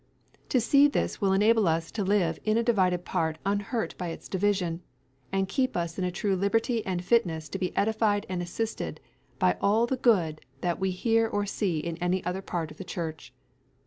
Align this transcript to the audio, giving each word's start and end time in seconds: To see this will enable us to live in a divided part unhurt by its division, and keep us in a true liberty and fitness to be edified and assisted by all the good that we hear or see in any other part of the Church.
To 0.49 0.59
see 0.59 0.87
this 0.87 1.21
will 1.21 1.31
enable 1.31 1.67
us 1.67 1.91
to 1.91 2.03
live 2.03 2.39
in 2.43 2.57
a 2.57 2.63
divided 2.63 3.05
part 3.05 3.37
unhurt 3.45 3.95
by 3.99 4.07
its 4.07 4.27
division, 4.27 4.81
and 5.31 5.47
keep 5.47 5.77
us 5.77 5.99
in 5.99 6.03
a 6.03 6.09
true 6.09 6.35
liberty 6.35 6.83
and 6.87 7.05
fitness 7.05 7.47
to 7.49 7.59
be 7.59 7.77
edified 7.77 8.25
and 8.27 8.41
assisted 8.41 8.99
by 9.37 9.57
all 9.61 9.85
the 9.85 9.97
good 9.97 10.41
that 10.61 10.79
we 10.79 10.89
hear 10.89 11.27
or 11.27 11.45
see 11.45 11.77
in 11.77 11.97
any 11.97 12.25
other 12.25 12.41
part 12.41 12.71
of 12.71 12.77
the 12.77 12.83
Church. 12.83 13.31